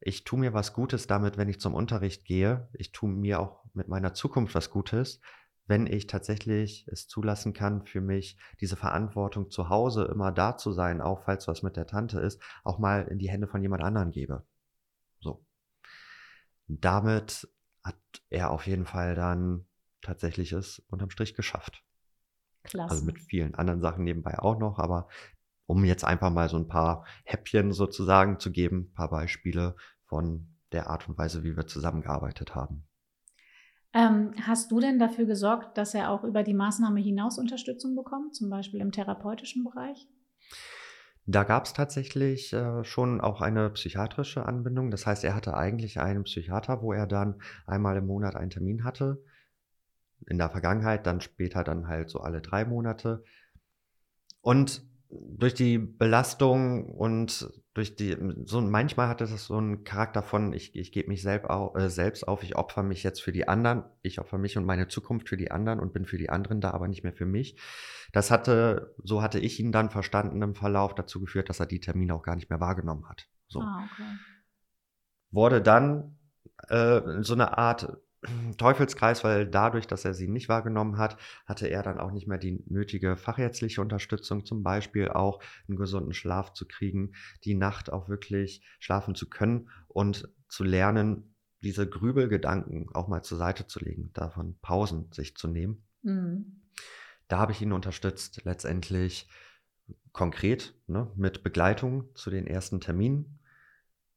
ich 0.00 0.25
tue 0.25 0.40
mir 0.40 0.52
was 0.52 0.73
Gutes 0.73 1.07
damit, 1.07 1.37
wenn 1.37 1.49
ich 1.49 1.61
zum 1.61 1.75
Unterricht 1.75 2.25
gehe. 2.25 2.69
Ich 2.73 2.90
tue 2.90 3.09
mir 3.09 3.38
auch 3.38 3.64
mit 3.73 3.88
meiner 3.88 4.14
Zukunft 4.14 4.54
was 4.54 4.71
Gutes, 4.71 5.21
wenn 5.66 5.87
ich 5.87 6.09
tatsächlich 6.09 6.87
es 6.88 7.07
zulassen 7.07 7.52
kann, 7.52 7.87
für 7.87 8.00
mich 8.00 8.37
diese 8.61 8.76
Verantwortung 8.76 9.50
zu 9.50 9.69
Hause 9.69 10.04
immer 10.12 10.33
da 10.33 10.57
zu 10.57 10.73
sein, 10.73 11.00
auch 11.00 11.23
falls 11.23 11.47
was 11.47 11.62
mit 11.62 11.76
der 11.76 11.87
Tante 11.87 12.19
ist, 12.19 12.42
auch 12.64 12.81
mal 12.81 13.07
in 13.07 13.19
die 13.19 13.31
Hände 13.31 13.47
von 13.47 13.62
jemand 13.62 13.85
anderen 13.85 14.11
gebe. 14.11 14.45
So. 15.21 15.45
Damit 16.66 17.49
hat 17.83 17.97
er 18.31 18.51
auf 18.51 18.67
jeden 18.67 18.87
Fall 18.87 19.15
dann 19.15 19.67
tatsächlich 20.01 20.53
es 20.53 20.81
unterm 20.89 21.11
Strich 21.11 21.35
geschafft. 21.35 21.83
Klasse. 22.65 22.91
Also 22.91 23.05
mit 23.05 23.19
vielen 23.19 23.55
anderen 23.55 23.81
Sachen 23.81 24.05
nebenbei 24.05 24.39
auch 24.39 24.59
noch, 24.59 24.79
aber 24.79 25.09
um 25.67 25.85
jetzt 25.85 26.05
einfach 26.05 26.31
mal 26.31 26.49
so 26.49 26.57
ein 26.57 26.69
paar 26.69 27.07
Häppchen 27.25 27.73
sozusagen 27.73 28.39
zu 28.39 28.51
geben, 28.51 28.91
ein 28.91 28.95
paar 28.95 29.11
Beispiele 29.11 29.77
von 30.05 30.49
der 30.73 30.89
Art 30.89 31.09
und 31.09 31.19
Weise, 31.19 31.45
wie 31.45 31.57
wir 31.57 31.67
zusammengearbeitet 31.67 32.55
haben. 32.55 32.85
Ähm, 33.95 34.33
hast 34.43 34.71
du 34.71 34.81
denn 34.81 34.99
dafür 34.99 35.27
gesorgt, 35.27 35.77
dass 35.77 35.95
er 35.95 36.11
auch 36.11 36.25
über 36.25 36.43
die 36.43 36.55
Maßnahme 36.55 37.01
hinaus 37.01 37.39
Unterstützung 37.39 37.95
bekommt, 37.95 38.35
zum 38.35 38.49
Beispiel 38.49 38.81
im 38.81 38.91
therapeutischen 38.91 39.65
Bereich? 39.65 40.09
Da 41.26 41.45
gab 41.45 41.67
es 41.67 41.73
tatsächlich 41.73 42.52
äh, 42.52 42.83
schon 42.83 43.21
auch 43.21 43.41
eine 43.41 43.71
psychiatrische 43.71 44.45
Anbindung. 44.45 44.91
Das 44.91 45.07
heißt, 45.07 45.23
er 45.23 45.35
hatte 45.35 45.57
eigentlich 45.57 46.00
einen 46.00 46.25
Psychiater, 46.25 46.83
wo 46.83 46.93
er 46.93 47.07
dann 47.07 47.41
einmal 47.67 47.97
im 47.97 48.07
Monat 48.07 48.35
einen 48.35 48.50
Termin 48.50 48.85
hatte. 48.85 49.23
In 50.26 50.38
der 50.38 50.50
Vergangenheit, 50.50 51.07
dann 51.07 51.21
später 51.21 51.62
dann 51.62 51.87
halt 51.87 52.11
so 52.11 52.21
alle 52.21 52.41
drei 52.41 52.64
Monate. 52.64 53.25
Und 54.41 54.83
durch 55.11 55.55
die 55.55 55.79
Belastung 55.79 56.87
und 56.87 57.52
durch 57.75 57.97
die, 57.97 58.17
so 58.45 58.61
manchmal 58.61 59.09
hatte 59.09 59.25
das 59.25 59.47
so 59.47 59.57
einen 59.57 59.83
Charakter 59.85 60.23
von, 60.23 60.52
ich, 60.52 60.76
ich 60.76 60.93
gebe 60.93 61.09
mich 61.09 61.23
selbst 61.23 61.49
auf, 61.49 61.75
äh, 61.75 61.88
selbst 61.88 62.29
auf, 62.29 62.43
ich 62.43 62.57
opfer 62.57 62.83
mich 62.83 63.02
jetzt 63.02 63.23
für 63.23 63.33
die 63.33 63.49
anderen, 63.49 63.85
ich 64.02 64.21
opfer 64.21 64.37
mich 64.37 64.59
und 64.59 64.67
meine 64.67 64.88
Zukunft 64.88 65.31
für 65.31 65.38
die 65.38 65.50
anderen 65.50 65.81
und 65.81 65.95
bin 65.95 66.05
für 66.05 66.19
die 66.19 66.29
anderen 66.29 66.61
da, 66.61 66.73
aber 66.73 66.87
nicht 66.88 67.02
mehr 67.02 67.14
für 67.14 67.25
mich. 67.25 67.57
Das 68.12 68.31
hatte, 68.31 68.95
so 69.02 69.23
hatte 69.23 69.38
ich 69.38 69.59
ihn 69.59 69.73
dann 69.73 69.88
verstanden 69.88 70.43
im 70.43 70.55
Verlauf 70.55 70.95
dazu 70.95 71.21
geführt, 71.21 71.49
dass 71.49 71.61
er 71.61 71.67
die 71.67 71.81
Termine 71.81 72.14
auch 72.14 72.23
gar 72.23 72.37
nicht 72.37 72.50
mehr 72.50 72.61
wahrgenommen 72.61 73.09
hat. 73.09 73.26
So. 73.49 73.61
Ah, 73.61 73.88
okay. 73.91 74.19
Wurde 75.31 75.62
dann 75.62 76.19
äh, 76.69 77.00
so 77.21 77.33
eine 77.33 77.57
Art 77.57 77.97
Teufelskreis, 78.57 79.25
weil 79.25 79.47
dadurch, 79.47 79.87
dass 79.87 80.05
er 80.05 80.14
sie 80.14 80.29
nicht 80.29 80.49
wahrgenommen 80.49 80.99
hat, 80.99 81.17
hatte 81.47 81.69
er 81.69 81.83
dann 81.83 81.99
auch 81.99 82.12
nicht 82.12 82.26
mehr 82.26 82.38
die 82.38 82.62
nötige 82.67 83.17
fachärztliche 83.17 83.81
Unterstützung, 83.81 84.45
zum 84.45 84.62
Beispiel 84.62 85.09
auch 85.09 85.43
einen 85.69 85.76
gesunden 85.76 86.12
Schlaf 86.12 86.52
zu 86.52 86.67
kriegen, 86.67 87.12
die 87.45 87.55
Nacht 87.55 87.93
auch 87.93 88.09
wirklich 88.09 88.62
schlafen 88.79 89.14
zu 89.14 89.29
können 89.29 89.69
und 89.88 90.29
zu 90.49 90.64
lernen, 90.64 91.35
diese 91.62 91.88
Grübelgedanken 91.88 92.88
auch 92.93 93.09
mal 93.09 93.23
zur 93.23 93.38
Seite 93.38 93.67
zu 93.67 93.79
legen, 93.79 94.11
davon 94.14 94.59
Pausen 94.61 95.11
sich 95.12 95.37
zu 95.37 95.49
nehmen. 95.49 95.85
Mhm. 96.02 96.62
Da 97.29 97.38
habe 97.38 97.52
ich 97.52 97.62
ihn 97.62 97.73
unterstützt, 97.73 98.43
letztendlich 98.45 99.29
konkret 100.12 100.75
ne, 100.87 101.11
mit 101.17 101.43
Begleitung 101.43 102.14
zu 102.14 102.31
den 102.31 102.47
ersten 102.47 102.81
Terminen 102.81 103.38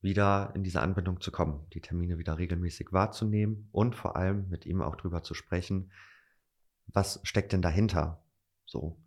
wieder 0.06 0.54
in 0.56 0.64
diese 0.64 0.82
Anbindung 0.82 1.20
zu 1.20 1.32
kommen, 1.32 1.68
die 1.74 1.82
Termine 1.82 2.18
wieder 2.18 2.38
regelmäßig 2.38 2.94
wahrzunehmen 2.94 3.68
und 3.74 3.96
vor 3.96 4.16
allem 4.16 4.48
mit 4.48 4.66
ihm 4.66 4.82
auch 4.82 4.96
drüber 4.96 5.24
zu 5.24 5.34
sprechen, 5.34 5.92
was 6.88 7.20
steckt 7.24 7.52
denn 7.52 7.62
dahinter? 7.62 8.24
So, 8.66 8.98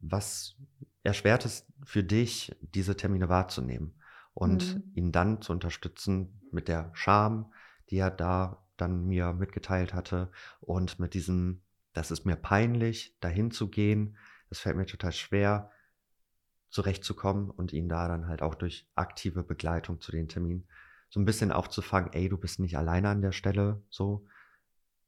was 0.00 0.56
erschwert 1.02 1.46
es 1.46 1.66
für 1.84 2.04
dich, 2.04 2.54
diese 2.60 2.96
Termine 2.96 3.28
wahrzunehmen 3.28 3.94
und 4.34 4.76
Mhm. 4.76 4.90
ihn 4.94 5.12
dann 5.12 5.40
zu 5.40 5.52
unterstützen 5.52 6.40
mit 6.50 6.68
der 6.68 6.90
Scham, 6.92 7.52
die 7.90 7.96
er 7.96 8.10
da 8.10 8.66
dann 8.76 9.06
mir 9.06 9.32
mitgeteilt 9.32 9.94
hatte 9.94 10.30
und 10.60 10.98
mit 10.98 11.14
diesem, 11.14 11.62
das 11.92 12.10
ist 12.10 12.26
mir 12.26 12.36
peinlich, 12.36 13.16
dahin 13.20 13.50
zu 13.50 13.70
gehen, 13.70 14.16
das 14.48 14.58
fällt 14.58 14.76
mir 14.76 14.86
total 14.86 15.12
schwer, 15.12 15.70
zurechtzukommen 16.74 17.50
und 17.50 17.72
ihn 17.72 17.88
da 17.88 18.08
dann 18.08 18.26
halt 18.26 18.42
auch 18.42 18.56
durch 18.56 18.86
aktive 18.96 19.44
Begleitung 19.44 20.00
zu 20.00 20.10
den 20.10 20.28
Terminen 20.28 20.66
so 21.08 21.20
ein 21.20 21.24
bisschen 21.24 21.52
aufzufangen, 21.52 22.12
ey, 22.12 22.28
du 22.28 22.36
bist 22.36 22.58
nicht 22.58 22.76
alleine 22.76 23.08
an 23.08 23.22
der 23.22 23.30
Stelle, 23.30 23.82
so. 23.88 24.26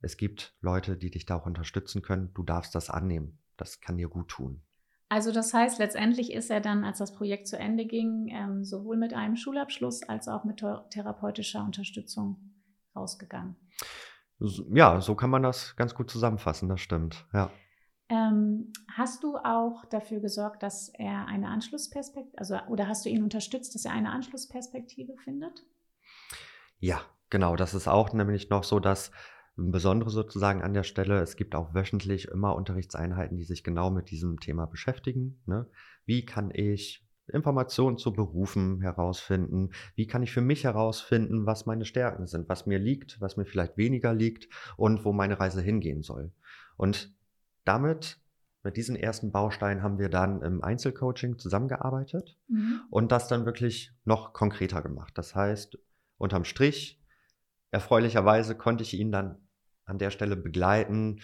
Es 0.00 0.16
gibt 0.16 0.54
Leute, 0.61 0.96
die 0.96 1.11
dich 1.11 1.26
da 1.26 1.35
auch 1.35 1.46
unterstützen 1.46 2.02
können. 2.02 2.32
Du 2.35 2.44
darfst 2.44 2.76
das 2.76 2.90
annehmen. 2.90 3.38
Das 3.56 3.80
kann 3.80 3.96
dir 3.96 4.08
gut 4.08 4.28
tun. 4.28 4.62
Also 5.08 5.32
das 5.32 5.52
heißt, 5.52 5.80
letztendlich 5.80 6.32
ist 6.32 6.50
er 6.50 6.61
dann, 6.61 6.85
als 6.85 6.99
das 6.99 7.12
Projekt 7.12 7.49
zu 7.49 7.58
Ende 7.58 7.87
ging, 7.87 8.28
ähm, 8.30 8.64
sowohl 8.64 8.96
mit 8.96 9.14
einem 9.14 9.35
Schulabschluss 9.35 10.04
als 10.04 10.28
auch 10.28 10.44
mit 10.44 10.61
thera- 10.61 10.88
therapeutischer 10.90 11.64
Unterstützung 11.64 12.37
rausgegangen. 12.94 13.56
Ja, 14.73 15.00
so 15.00 15.16
kann 15.16 15.30
man 15.30 15.42
das 15.42 15.75
ganz 15.75 15.94
gut 15.94 16.11
zusammenfassen, 16.11 16.68
das 16.68 16.80
stimmt. 16.80 17.26
Ja. 17.32 17.50
Ähm, 18.08 18.72
hast 18.92 19.25
du 19.25 19.36
auch 19.36 19.84
dafür 19.86 20.20
gesorgt, 20.20 20.62
dass 20.62 20.90
er 20.90 21.26
eine 21.26 21.48
Anschlussperspektive, 21.48 22.38
also 22.38 22.56
oder 22.68 22.86
hast 22.86 23.04
du 23.04 23.08
ihn 23.08 23.22
unterstützt, 23.22 23.75
dass 23.75 23.84
er 23.84 23.92
eine 23.92 24.10
Anschlussperspektive 24.10 25.16
findet? 25.16 25.64
Ja, 26.78 27.00
genau. 27.30 27.56
Das 27.56 27.75
ist 27.75 27.88
auch 27.88 28.12
nämlich 28.12 28.48
noch 28.48 28.62
so 28.62 28.78
das 28.78 29.10
Besondere 29.56 30.10
sozusagen 30.10 30.62
an 30.62 30.75
der 30.75 30.82
Stelle. 30.82 31.20
Es 31.20 31.36
gibt 31.36 31.54
auch 31.54 31.75
wöchentlich 31.75 32.28
immer 32.28 32.54
Unterrichtseinheiten, 32.54 33.36
die 33.36 33.44
sich 33.44 33.64
genau 33.64 33.90
mit 33.90 34.10
diesem 34.10 34.38
Thema 34.38 34.66
beschäftigen. 34.66 35.40
Ne? 35.46 35.66
Wie 36.04 36.25
kann 36.25 36.50
ich 36.52 37.04
Informationen 37.32 37.96
zu 37.98 38.12
Berufen 38.12 38.82
herausfinden? 38.82 39.70
Wie 39.94 40.06
kann 40.06 40.22
ich 40.22 40.30
für 40.30 40.42
mich 40.42 40.64
herausfinden, 40.64 41.46
was 41.46 41.66
meine 41.66 41.86
Stärken 41.86 42.26
sind, 42.26 42.48
was 42.48 42.66
mir 42.66 42.78
liegt, 42.78 43.20
was 43.20 43.36
mir 43.36 43.46
vielleicht 43.46 43.76
weniger 43.76 44.14
liegt 44.14 44.48
und 44.76 45.04
wo 45.04 45.12
meine 45.12 45.40
Reise 45.40 45.62
hingehen 45.62 46.02
soll? 46.02 46.32
Und 46.76 47.15
damit, 47.66 48.18
mit 48.62 48.76
diesen 48.76 48.96
ersten 48.96 49.30
Bausteinen, 49.30 49.82
haben 49.82 49.99
wir 49.99 50.08
dann 50.08 50.42
im 50.42 50.62
Einzelcoaching 50.62 51.38
zusammengearbeitet 51.38 52.37
Mhm. 52.49 52.80
und 52.90 53.12
das 53.12 53.28
dann 53.28 53.46
wirklich 53.46 53.92
noch 54.04 54.32
konkreter 54.32 54.82
gemacht. 54.82 55.12
Das 55.16 55.35
heißt, 55.35 55.78
unterm 56.18 56.44
Strich, 56.44 57.00
erfreulicherweise 57.70 58.56
konnte 58.56 58.82
ich 58.82 58.94
ihn 58.94 59.12
dann 59.12 59.49
an 59.85 59.99
der 59.99 60.11
Stelle 60.11 60.37
begleiten, 60.37 61.20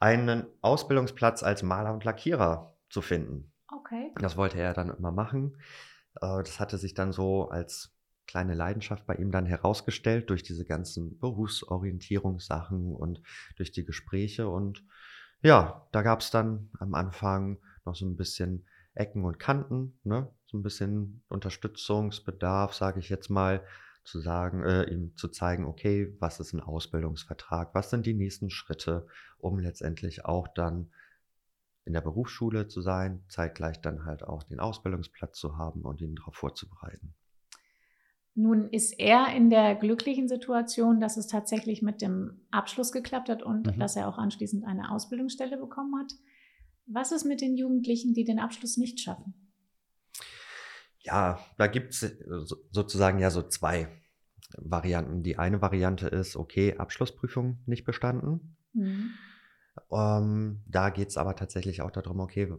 einen 0.00 0.46
Ausbildungsplatz 0.60 1.42
als 1.42 1.62
Maler 1.62 1.92
und 1.92 2.04
Lackierer 2.04 2.76
zu 2.90 3.02
finden. 3.02 3.52
Okay. 3.72 4.10
Das 4.16 4.36
wollte 4.36 4.58
er 4.58 4.74
dann 4.74 4.90
immer 4.90 5.12
machen. 5.12 5.56
Äh, 6.20 6.42
Das 6.42 6.58
hatte 6.58 6.78
sich 6.78 6.94
dann 6.94 7.12
so 7.12 7.48
als 7.48 7.94
kleine 8.26 8.54
Leidenschaft 8.54 9.06
bei 9.06 9.14
ihm 9.14 9.30
dann 9.30 9.46
herausgestellt 9.46 10.30
durch 10.30 10.42
diese 10.42 10.64
ganzen 10.64 11.18
Berufsorientierungssachen 11.18 12.94
und 12.94 13.22
durch 13.56 13.72
die 13.72 13.84
Gespräche. 13.84 14.48
Und 14.48 14.84
ja, 15.42 15.86
da 15.92 16.02
gab 16.02 16.20
es 16.20 16.30
dann 16.30 16.70
am 16.78 16.94
Anfang 16.94 17.58
noch 17.84 17.94
so 17.94 18.06
ein 18.06 18.16
bisschen 18.16 18.66
Ecken 18.94 19.24
und 19.24 19.38
Kanten, 19.38 19.98
ne? 20.04 20.28
so 20.46 20.58
ein 20.58 20.62
bisschen 20.62 21.22
Unterstützungsbedarf, 21.28 22.74
sage 22.74 23.00
ich 23.00 23.08
jetzt 23.08 23.30
mal, 23.30 23.64
zu 24.04 24.20
sagen, 24.20 24.64
äh, 24.64 24.84
ihm 24.84 25.16
zu 25.16 25.28
zeigen, 25.28 25.64
okay, 25.64 26.14
was 26.18 26.40
ist 26.40 26.52
ein 26.52 26.60
Ausbildungsvertrag, 26.60 27.74
was 27.74 27.90
sind 27.90 28.04
die 28.06 28.14
nächsten 28.14 28.50
Schritte, 28.50 29.06
um 29.38 29.58
letztendlich 29.58 30.24
auch 30.24 30.48
dann 30.48 30.90
in 31.84 31.92
der 31.92 32.00
Berufsschule 32.00 32.68
zu 32.68 32.80
sein, 32.80 33.24
zeitgleich 33.28 33.80
dann 33.80 34.04
halt 34.04 34.22
auch 34.22 34.42
den 34.44 34.60
Ausbildungsplatz 34.60 35.38
zu 35.38 35.56
haben 35.56 35.82
und 35.82 36.00
ihn 36.00 36.14
darauf 36.14 36.34
vorzubereiten. 36.34 37.14
Nun 38.34 38.70
ist 38.70 38.98
er 38.98 39.34
in 39.36 39.50
der 39.50 39.74
glücklichen 39.74 40.26
Situation, 40.28 41.00
dass 41.00 41.16
es 41.18 41.26
tatsächlich 41.26 41.82
mit 41.82 42.00
dem 42.00 42.40
Abschluss 42.50 42.90
geklappt 42.90 43.28
hat 43.28 43.42
und 43.42 43.66
Mhm. 43.66 43.78
dass 43.78 43.96
er 43.96 44.08
auch 44.08 44.16
anschließend 44.16 44.64
eine 44.64 44.90
Ausbildungsstelle 44.90 45.58
bekommen 45.58 45.94
hat. 46.00 46.12
Was 46.86 47.12
ist 47.12 47.24
mit 47.24 47.40
den 47.40 47.56
Jugendlichen, 47.56 48.14
die 48.14 48.24
den 48.24 48.38
Abschluss 48.38 48.76
nicht 48.78 49.00
schaffen? 49.00 49.34
Ja, 51.00 51.38
da 51.58 51.66
gibt 51.66 51.90
es 51.92 52.00
sozusagen 52.70 53.18
ja 53.18 53.30
so 53.30 53.42
zwei 53.42 53.88
Varianten. 54.56 55.22
Die 55.22 55.38
eine 55.38 55.60
Variante 55.60 56.08
ist, 56.08 56.36
okay, 56.36 56.76
Abschlussprüfung 56.76 57.58
nicht 57.66 57.84
bestanden. 57.84 58.56
Mhm. 58.72 59.10
Ähm, 59.90 60.62
da 60.66 60.90
geht 60.90 61.08
es 61.08 61.16
aber 61.16 61.36
tatsächlich 61.36 61.82
auch 61.82 61.90
darum, 61.90 62.20
okay, 62.20 62.52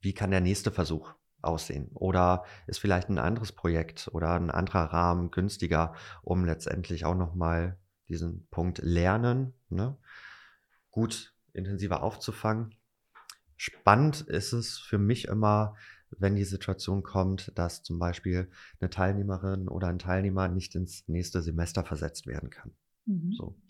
wie 0.00 0.12
kann 0.12 0.30
der 0.30 0.40
nächste 0.40 0.70
Versuch 0.70 1.14
aussehen? 1.42 1.90
Oder 1.94 2.44
ist 2.66 2.78
vielleicht 2.78 3.08
ein 3.08 3.18
anderes 3.18 3.52
Projekt 3.52 4.08
oder 4.12 4.34
ein 4.34 4.50
anderer 4.50 4.92
Rahmen 4.92 5.30
günstiger, 5.30 5.94
um 6.22 6.44
letztendlich 6.44 7.04
auch 7.04 7.14
nochmal 7.14 7.78
diesen 8.08 8.46
Punkt 8.48 8.78
Lernen 8.78 9.54
ne, 9.68 9.96
gut 10.90 11.34
intensiver 11.52 12.02
aufzufangen? 12.02 12.74
Spannend 13.56 14.20
ist 14.22 14.52
es 14.52 14.78
für 14.78 14.98
mich 14.98 15.26
immer, 15.26 15.74
wenn 16.10 16.36
die 16.36 16.44
Situation 16.44 17.02
kommt, 17.02 17.52
dass 17.56 17.82
zum 17.82 17.98
Beispiel 17.98 18.50
eine 18.80 18.88
Teilnehmerin 18.88 19.68
oder 19.68 19.88
ein 19.88 19.98
Teilnehmer 19.98 20.48
nicht 20.48 20.74
ins 20.74 21.06
nächste 21.08 21.42
Semester 21.42 21.84
versetzt 21.84 22.26
werden 22.26 22.50
kann. 22.50 22.72
Mhm. 23.04 23.32
So. 23.32 23.60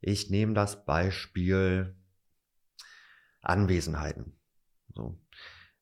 Ich 0.00 0.30
nehme 0.30 0.54
das 0.54 0.84
Beispiel 0.84 1.94
Anwesenheiten. 3.42 4.32
So. 4.94 5.18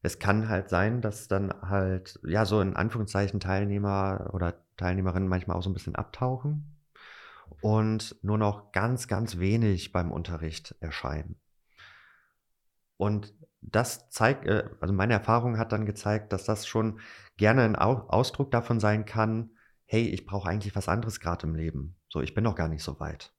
Es 0.03 0.19
kann 0.19 0.49
halt 0.49 0.71
sein, 0.71 1.03
dass 1.03 1.29
dann 1.29 1.53
halt, 1.63 2.19
ja, 2.23 2.45
so 2.45 2.61
in 2.61 2.77
Anführungszeichen 2.77 3.41
Teilnehmer 3.41 4.31
oder 4.33 4.55
Teilnehmerinnen 4.77 5.29
manchmal 5.29 5.57
auch 5.57 5.63
so 5.63 5.71
ein 5.71 5.75
bisschen 5.75 5.95
abtauchen 5.95 6.79
und 7.61 8.17
nur 8.23 8.39
noch 8.39 8.73
ganz, 8.73 9.09
ganz 9.09 9.39
wenig 9.39 9.93
beim 9.93 10.11
Unterricht 10.11 10.75
erscheinen. 10.81 11.37
Und 12.97 13.35
das 13.63 14.09
zeigt, 14.11 14.47
äh, 14.47 14.69
also 14.81 14.95
meine 14.95 15.15
Erfahrung 15.15 15.59
hat 15.59 15.73
dann 15.73 15.87
gezeigt, 15.87 16.33
dass 16.33 16.45
das 16.45 16.67
schon 16.67 17.01
gerne 17.37 17.63
ein 17.63 17.77
Ausdruck 17.77 18.51
davon 18.51 18.81
sein 18.81 19.05
kann, 19.05 19.51
hey, 19.87 20.09
ich 20.09 20.25
brauche 20.25 20.49
eigentlich 20.49 20.77
was 20.77 20.89
anderes 20.89 21.21
gerade 21.21 21.47
im 21.47 21.55
Leben. 21.55 21.97
So, 22.09 22.21
ich 22.21 22.35
bin 22.35 22.45
noch 22.45 22.55
gar 22.55 22.69
nicht 22.69 22.83
so 22.83 23.01
weit. 23.01 23.35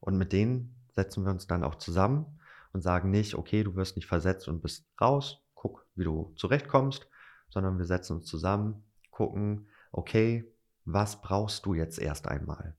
Und 0.00 0.18
mit 0.18 0.32
denen 0.32 0.76
setzen 0.94 1.24
wir 1.24 1.30
uns 1.30 1.46
dann 1.46 1.62
auch 1.62 1.76
zusammen 1.76 2.40
und 2.72 2.82
sagen 2.82 3.10
nicht, 3.10 3.34
okay, 3.34 3.62
du 3.62 3.76
wirst 3.76 3.96
nicht 3.96 4.06
versetzt 4.06 4.48
und 4.48 4.62
bist 4.62 4.86
raus, 5.00 5.45
guck, 5.56 5.84
wie 5.96 6.04
du 6.04 6.32
zurechtkommst, 6.36 7.08
sondern 7.48 7.78
wir 7.78 7.86
setzen 7.86 8.18
uns 8.18 8.26
zusammen, 8.26 8.84
gucken, 9.10 9.66
okay, 9.90 10.52
was 10.84 11.20
brauchst 11.20 11.66
du 11.66 11.74
jetzt 11.74 11.98
erst 11.98 12.28
einmal? 12.28 12.76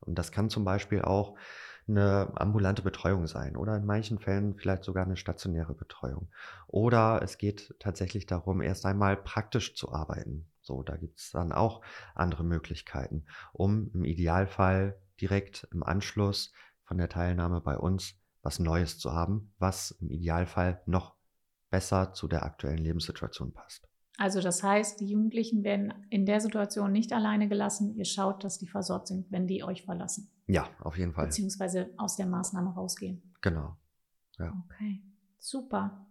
Und 0.00 0.18
das 0.18 0.32
kann 0.32 0.48
zum 0.48 0.64
Beispiel 0.64 1.02
auch 1.02 1.36
eine 1.86 2.32
ambulante 2.36 2.80
Betreuung 2.80 3.26
sein 3.26 3.56
oder 3.56 3.76
in 3.76 3.84
manchen 3.84 4.18
Fällen 4.18 4.54
vielleicht 4.54 4.84
sogar 4.84 5.04
eine 5.04 5.16
stationäre 5.16 5.74
Betreuung. 5.74 6.30
Oder 6.66 7.20
es 7.22 7.36
geht 7.36 7.74
tatsächlich 7.78 8.26
darum, 8.26 8.62
erst 8.62 8.86
einmal 8.86 9.16
praktisch 9.16 9.74
zu 9.74 9.92
arbeiten. 9.92 10.48
So, 10.62 10.82
da 10.82 10.96
gibt 10.96 11.18
es 11.18 11.30
dann 11.30 11.52
auch 11.52 11.82
andere 12.14 12.44
Möglichkeiten, 12.44 13.26
um 13.52 13.90
im 13.92 14.04
Idealfall 14.04 14.98
direkt 15.20 15.68
im 15.72 15.82
Anschluss 15.82 16.52
von 16.84 16.96
der 16.96 17.10
Teilnahme 17.10 17.60
bei 17.60 17.76
uns 17.76 18.14
was 18.42 18.58
Neues 18.58 18.98
zu 18.98 19.12
haben, 19.12 19.52
was 19.58 19.92
im 20.00 20.10
Idealfall 20.10 20.82
noch 20.86 21.16
besser 21.74 22.12
zu 22.12 22.28
der 22.28 22.44
aktuellen 22.44 22.78
Lebenssituation 22.78 23.52
passt. 23.52 23.88
Also 24.16 24.40
das 24.40 24.62
heißt, 24.62 25.00
die 25.00 25.06
Jugendlichen 25.06 25.64
werden 25.64 25.92
in 26.08 26.24
der 26.24 26.40
Situation 26.40 26.92
nicht 26.92 27.12
alleine 27.12 27.48
gelassen. 27.48 27.96
Ihr 27.96 28.04
schaut, 28.04 28.44
dass 28.44 28.60
die 28.60 28.68
versorgt 28.68 29.08
sind, 29.08 29.26
wenn 29.32 29.48
die 29.48 29.64
euch 29.64 29.82
verlassen. 29.82 30.30
Ja, 30.46 30.68
auf 30.78 30.96
jeden 30.96 31.12
Fall. 31.12 31.26
Beziehungsweise 31.26 31.90
aus 31.96 32.14
der 32.14 32.26
Maßnahme 32.26 32.74
rausgehen. 32.74 33.34
Genau. 33.40 33.76
Ja. 34.38 34.54
Okay, 34.64 35.02
super. 35.40 36.06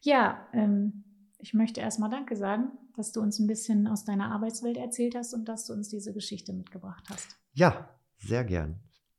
Ja, 0.00 0.46
ähm, 0.52 1.02
ich 1.38 1.54
möchte 1.54 1.80
erstmal 1.80 2.10
Danke 2.10 2.36
sagen, 2.36 2.70
dass 2.94 3.10
du 3.10 3.20
uns 3.20 3.40
ein 3.40 3.48
bisschen 3.48 3.88
aus 3.88 4.04
deiner 4.04 4.30
Arbeitswelt 4.30 4.76
erzählt 4.76 5.16
hast 5.16 5.34
und 5.34 5.46
dass 5.46 5.66
du 5.66 5.72
uns 5.72 5.88
diese 5.88 6.12
Geschichte 6.12 6.52
mitgebracht 6.52 7.08
hast. 7.10 7.36
Ja, 7.52 7.88
sehr 8.18 8.44
gern. 8.44 8.78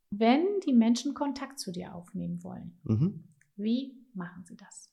Wenn 0.09 0.45
die 0.65 0.73
Menschen 0.73 1.13
Kontakt 1.13 1.59
zu 1.59 1.73
dir 1.73 1.93
aufnehmen 1.93 2.41
wollen, 2.45 2.79
mhm. 2.83 3.25
wie 3.57 4.07
machen 4.13 4.45
sie 4.45 4.55
das? 4.55 4.90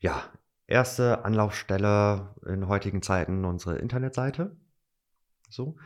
Ja, 0.00 0.24
erste 0.66 1.26
Anlaufstelle 1.26 2.34
in 2.46 2.68
heutigen 2.68 3.02
Zeiten 3.02 3.44
unsere 3.44 3.76
Internetseite. 3.76 4.56
So. 5.50 5.76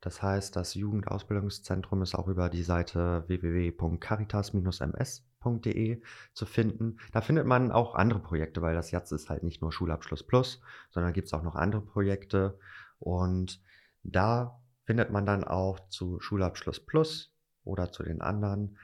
Das 0.00 0.22
heißt, 0.22 0.56
das 0.56 0.74
Jugendausbildungszentrum 0.74 2.00
ist 2.02 2.14
auch 2.14 2.28
über 2.28 2.48
die 2.48 2.62
Seite 2.62 3.24
www.caritas-ms.de 3.26 6.02
zu 6.32 6.46
finden. 6.46 6.96
Da 7.12 7.20
findet 7.20 7.46
man 7.46 7.70
auch 7.72 7.94
andere 7.94 8.20
Projekte, 8.20 8.62
weil 8.62 8.74
das 8.74 8.90
jetzt 8.90 9.12
ist 9.12 9.28
halt 9.28 9.42
nicht 9.42 9.60
nur 9.60 9.70
Schulabschluss 9.72 10.22
Plus, 10.22 10.62
sondern 10.90 11.12
gibt 11.12 11.26
es 11.26 11.34
auch 11.34 11.42
noch 11.42 11.56
andere 11.56 11.82
Projekte. 11.82 12.58
Und 13.00 13.60
da 14.02 14.62
findet 14.84 15.10
man 15.10 15.26
dann 15.26 15.44
auch 15.44 15.78
zu 15.88 16.20
Schulabschluss 16.20 16.80
Plus 16.80 17.34
oder 17.64 17.92
zu 17.92 18.02
den 18.02 18.22
anderen 18.22 18.78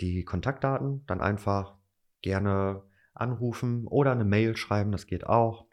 die 0.00 0.24
Kontaktdaten. 0.24 1.06
Dann 1.06 1.20
einfach 1.20 1.76
gerne 2.22 2.82
anrufen 3.14 3.86
oder 3.86 4.12
eine 4.12 4.24
Mail 4.24 4.56
schreiben, 4.56 4.92
das 4.92 5.06
geht 5.06 5.26
auch. 5.26 5.66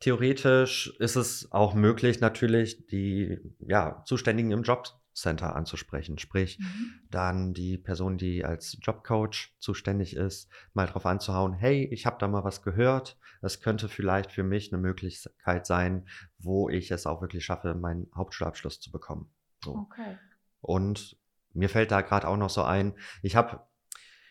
Theoretisch 0.00 0.94
ist 1.00 1.16
es 1.16 1.50
auch 1.50 1.74
möglich, 1.74 2.20
natürlich 2.20 2.86
die 2.86 3.38
ja, 3.58 4.02
Zuständigen 4.04 4.52
im 4.52 4.62
Jobcenter 4.62 5.56
anzusprechen. 5.56 6.18
Sprich, 6.18 6.60
mhm. 6.60 7.00
dann 7.10 7.52
die 7.52 7.78
Person, 7.78 8.16
die 8.16 8.44
als 8.44 8.78
Jobcoach 8.80 9.56
zuständig 9.58 10.14
ist, 10.14 10.48
mal 10.72 10.86
drauf 10.86 11.04
anzuhauen, 11.04 11.52
hey, 11.52 11.84
ich 11.90 12.06
habe 12.06 12.18
da 12.20 12.28
mal 12.28 12.44
was 12.44 12.62
gehört. 12.62 13.18
Es 13.42 13.60
könnte 13.60 13.88
vielleicht 13.88 14.30
für 14.30 14.44
mich 14.44 14.72
eine 14.72 14.80
Möglichkeit 14.80 15.66
sein, 15.66 16.06
wo 16.38 16.68
ich 16.68 16.92
es 16.92 17.06
auch 17.06 17.20
wirklich 17.20 17.44
schaffe, 17.44 17.74
meinen 17.74 18.08
Hauptschulabschluss 18.14 18.80
zu 18.80 18.92
bekommen. 18.92 19.30
So. 19.64 19.74
Okay. 19.90 20.16
Und 20.60 21.16
mir 21.54 21.68
fällt 21.68 21.90
da 21.90 22.02
gerade 22.02 22.28
auch 22.28 22.36
noch 22.36 22.50
so 22.50 22.62
ein, 22.62 22.94
ich 23.22 23.36
habe 23.36 23.60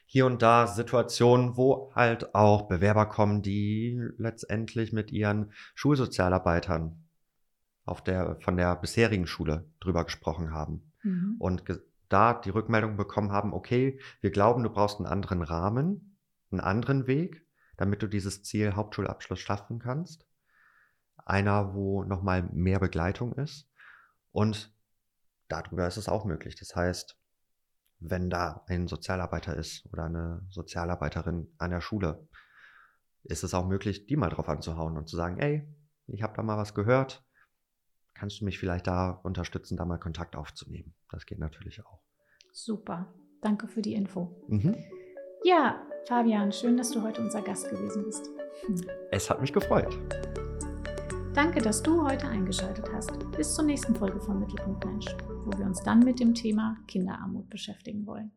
hier 0.10 0.26
und 0.26 0.42
da 0.42 0.68
Situationen, 0.68 1.58
wo 1.58 1.92
halt 1.94 2.34
auch 2.34 2.70
Bewerber 2.70 3.08
kommen, 3.08 3.42
die 3.42 4.02
letztendlich 4.18 4.94
mit 4.94 5.12
ihren 5.12 5.52
Schulsozialarbeitern 5.76 7.04
auf 7.84 8.02
der, 8.02 8.38
von 8.40 8.56
der 8.56 8.78
bisherigen 8.78 9.28
Schule 9.28 9.70
drüber 9.82 10.06
gesprochen 10.06 10.52
haben. 10.52 10.94
Mhm. 11.04 11.36
Und 11.40 11.64
da 12.08 12.34
die 12.34 12.50
Rückmeldung 12.50 12.96
bekommen 12.96 13.34
haben, 13.34 13.54
okay, 13.54 14.00
wir 14.22 14.32
glauben, 14.32 14.64
du 14.64 14.70
brauchst 14.70 14.98
einen 14.98 15.08
anderen 15.08 15.42
Rahmen, 15.42 16.18
einen 16.52 16.62
anderen 16.62 17.06
Weg, 17.06 17.46
damit 17.76 18.02
du 18.02 18.08
dieses 18.08 18.44
Ziel 18.44 18.76
Hauptschulabschluss 18.76 19.40
schaffen 19.40 19.80
kannst. 19.80 20.26
Einer, 21.18 21.74
wo 21.74 22.06
nochmal 22.06 22.48
mehr 22.54 22.80
Begleitung 22.80 23.34
ist. 23.34 23.70
Und 24.32 24.74
darüber 25.50 25.86
ist 25.86 25.98
es 25.98 26.08
auch 26.08 26.24
möglich. 26.24 26.56
Das 26.56 26.78
heißt, 26.78 27.18
wenn 28.00 28.30
da 28.30 28.64
ein 28.68 28.88
Sozialarbeiter 28.88 29.56
ist 29.56 29.86
oder 29.92 30.06
eine 30.06 30.46
Sozialarbeiterin 30.50 31.54
an 31.58 31.72
der 31.72 31.82
Schule, 31.82 32.28
ist 33.24 33.44
es 33.44 33.54
auch 33.54 33.68
möglich, 33.68 34.06
die 34.06 34.16
mal 34.16 34.30
drauf 34.30 34.50
anzuhauen 34.50 34.98
und 34.98 35.10
zu 35.10 35.16
sagen, 35.16 35.40
ey, 35.40 35.68
ich 36.08 36.24
habe 36.24 36.34
da 36.36 36.44
mal 36.44 36.58
was 36.58 36.74
gehört, 36.74 37.24
kannst 38.14 38.42
du 38.42 38.46
mich 38.46 38.60
vielleicht 38.60 38.88
da 38.88 39.12
unterstützen, 39.12 39.78
da 39.78 39.86
mal 39.86 39.98
Kontakt 39.98 40.36
aufzunehmen. 40.36 40.94
Das 41.12 41.26
geht 41.26 41.40
natürlich 41.40 41.86
auch. 41.86 42.02
Super, 42.54 43.14
danke 43.42 43.68
für 43.68 43.82
die 43.82 43.94
Info. 43.94 44.42
Mhm. 44.48 44.76
Ja, 45.44 45.86
Fabian, 46.08 46.52
schön, 46.52 46.78
dass 46.78 46.92
du 46.92 47.02
heute 47.04 47.22
unser 47.22 47.42
Gast 47.42 47.70
gewesen 47.70 48.04
bist. 48.06 48.30
Es 49.12 49.30
hat 49.30 49.42
mich 49.42 49.54
gefreut. 49.54 49.98
Danke, 51.38 51.62
dass 51.62 51.84
du 51.84 52.04
heute 52.04 52.28
eingeschaltet 52.28 52.90
hast. 52.92 53.12
Bis 53.38 53.54
zur 53.54 53.64
nächsten 53.64 53.96
Folge 53.96 54.20
von 54.20 54.40
Mittelpunkt 54.40 54.84
Mensch 54.84 55.06
wo 55.46 55.58
wir 55.58 55.66
uns 55.68 55.84
dann 55.84 56.00
mit 56.00 56.20
dem 56.20 56.34
Thema 56.34 56.78
Kinderarmut 56.88 57.48
beschäftigen 57.50 58.08
wollen. 58.08 58.32